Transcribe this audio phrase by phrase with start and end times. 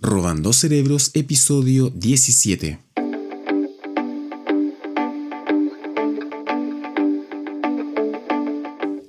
[0.00, 2.93] Robando Cerebros, episodio 17.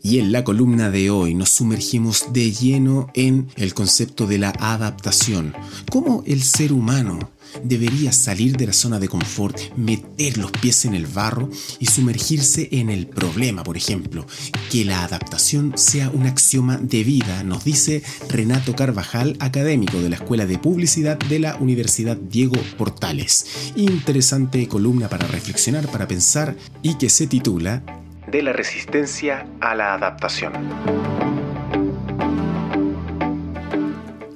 [0.05, 4.53] Y en la columna de hoy nos sumergimos de lleno en el concepto de la
[4.59, 5.55] adaptación,
[5.89, 7.31] cómo el ser humano
[7.63, 11.49] debería salir de la zona de confort, meter los pies en el barro
[11.79, 14.27] y sumergirse en el problema, por ejemplo.
[14.69, 20.17] Que la adaptación sea un axioma de vida, nos dice Renato Carvajal, académico de la
[20.17, 23.71] Escuela de Publicidad de la Universidad Diego Portales.
[23.75, 28.04] Interesante columna para reflexionar, para pensar y que se titula
[28.35, 30.51] de la resistencia a la adaptación.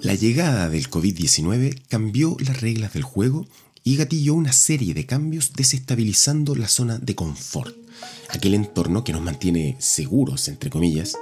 [0.01, 3.45] La llegada del COVID-19 cambió las reglas del juego
[3.83, 7.75] y gatilló una serie de cambios desestabilizando la zona de confort,
[8.29, 11.17] aquel entorno que nos mantiene seguros, entre comillas,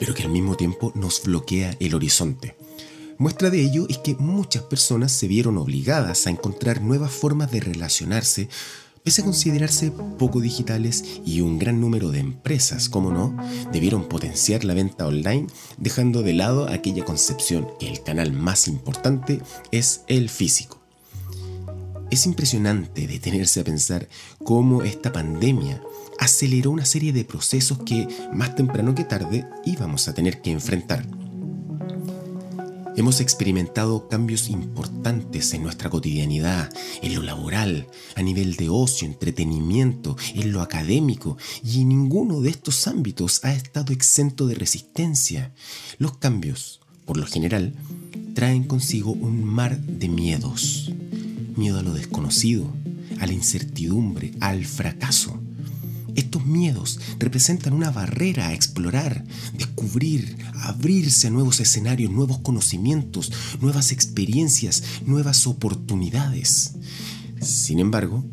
[0.00, 2.56] pero que al mismo tiempo nos bloquea el horizonte.
[3.18, 7.60] Muestra de ello es que muchas personas se vieron obligadas a encontrar nuevas formas de
[7.60, 8.48] relacionarse
[9.04, 13.36] Pese a considerarse poco digitales y un gran número de empresas, como no,
[13.72, 19.42] debieron potenciar la venta online, dejando de lado aquella concepción que el canal más importante
[19.72, 20.80] es el físico.
[22.12, 24.08] Es impresionante detenerse a pensar
[24.44, 25.82] cómo esta pandemia
[26.20, 31.04] aceleró una serie de procesos que más temprano que tarde íbamos a tener que enfrentar.
[32.94, 40.16] Hemos experimentado cambios importantes en nuestra cotidianidad, en lo laboral, a nivel de ocio, entretenimiento,
[40.34, 45.54] en lo académico, y ninguno de estos ámbitos ha estado exento de resistencia.
[45.98, 47.74] Los cambios, por lo general,
[48.34, 50.92] traen consigo un mar de miedos.
[51.56, 52.70] Miedo a lo desconocido,
[53.20, 55.41] a la incertidumbre, al fracaso.
[56.14, 59.24] Estos miedos representan una barrera a explorar,
[59.54, 66.74] descubrir, abrirse a nuevos escenarios, nuevos conocimientos, nuevas experiencias, nuevas oportunidades.
[67.40, 68.24] Sin embargo,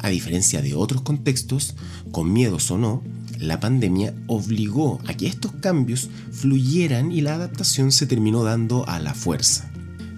[0.00, 1.74] a diferencia de otros contextos,
[2.10, 3.02] con miedos o no,
[3.38, 8.98] la pandemia obligó a que estos cambios fluyeran y la adaptación se terminó dando a
[8.98, 9.70] la fuerza.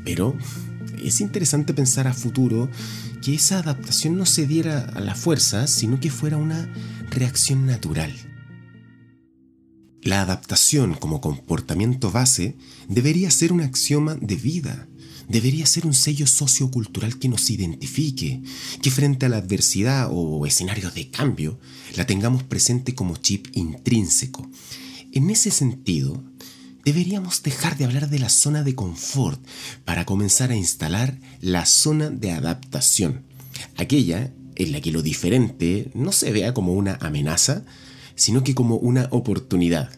[0.05, 0.35] Pero
[1.09, 2.71] es interesante pensar a futuro
[3.23, 6.73] que esa adaptación no se diera a la fuerza, sino que fuera una
[7.11, 8.13] reacción natural.
[10.03, 12.57] La adaptación como comportamiento base
[12.89, 14.87] debería ser un axioma de vida,
[15.29, 18.43] debería ser un sello sociocultural que nos identifique,
[18.83, 21.59] que frente a la adversidad o escenarios de cambio
[21.97, 24.47] la tengamos presente como chip intrínseco.
[25.13, 26.23] En ese sentido,
[26.85, 29.41] deberíamos dejar de hablar de la zona de confort
[29.85, 33.23] para comenzar a instalar la zona de adaptación,
[33.77, 37.65] aquella en la que lo diferente no se vea como una amenaza,
[38.15, 39.91] sino que como una oportunidad,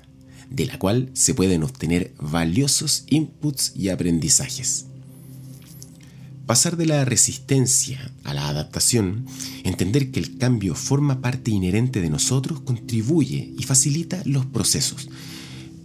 [0.51, 4.87] de la cual se pueden obtener valiosos inputs y aprendizajes.
[6.47, 9.27] Pasar de la resistencia a la adaptación,
[9.65, 15.09] entender que el cambio forma parte inherente de nosotros, contribuye y facilita los procesos.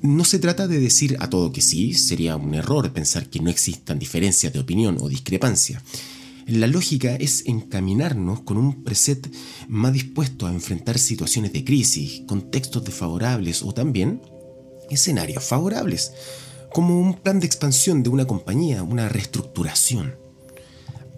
[0.01, 3.51] No se trata de decir a todo que sí, sería un error pensar que no
[3.51, 5.84] existan diferencias de opinión o discrepancia.
[6.47, 9.31] La lógica es encaminarnos con un preset
[9.67, 14.23] más dispuesto a enfrentar situaciones de crisis, contextos desfavorables o también
[14.90, 16.13] escenarios favorables,
[16.73, 20.16] como un plan de expansión de una compañía, una reestructuración.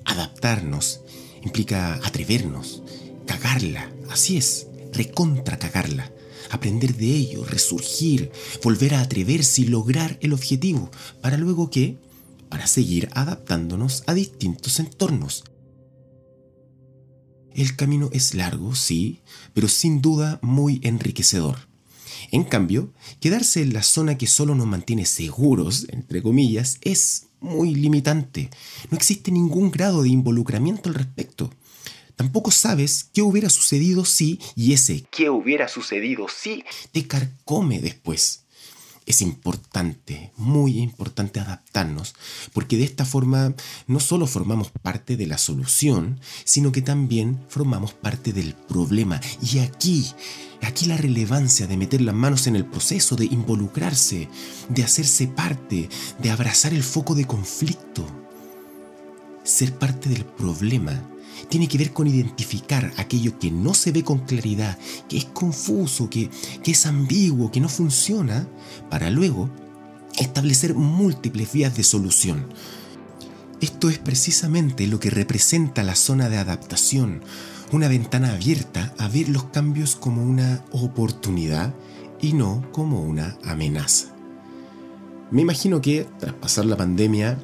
[0.04, 1.02] Adaptarnos
[1.42, 2.84] implica atrevernos,
[3.26, 6.12] cagarla, así es, recontra cagarla,
[6.50, 8.32] aprender de ello, resurgir,
[8.64, 10.90] volver a atreverse y lograr el objetivo,
[11.22, 11.98] para luego que
[12.50, 15.44] para seguir adaptándonos a distintos entornos.
[17.56, 19.22] El camino es largo, sí,
[19.54, 21.68] pero sin duda muy enriquecedor.
[22.32, 27.76] En cambio, quedarse en la zona que solo nos mantiene seguros, entre comillas, es muy
[27.76, 28.50] limitante.
[28.90, 31.52] No existe ningún grado de involucramiento al respecto.
[32.16, 38.44] Tampoco sabes qué hubiera sucedido si, y ese qué hubiera sucedido si, te carcome después
[39.06, 42.16] es importante, muy importante adaptarnos,
[42.54, 43.54] porque de esta forma
[43.88, 49.20] no solo formamos parte de la solución, sino que también formamos parte del problema.
[49.42, 50.14] Y aquí,
[50.62, 54.30] aquí la relevancia de meter las manos en el proceso, de involucrarse,
[54.70, 55.90] de hacerse parte,
[56.20, 58.06] de abrazar el foco de conflicto.
[59.44, 61.10] Ser parte del problema
[61.50, 66.10] tiene que ver con identificar aquello que no se ve con claridad, que es confuso,
[66.10, 66.30] que,
[66.64, 68.48] que es ambiguo, que no funciona,
[68.90, 69.50] para luego
[70.18, 72.48] establecer múltiples vías de solución.
[73.62, 77.22] Esto es precisamente lo que representa la zona de adaptación,
[77.72, 81.74] una ventana abierta a ver los cambios como una oportunidad
[82.22, 84.14] y no como una amenaza.
[85.32, 87.40] Me imagino que tras pasar la pandemia,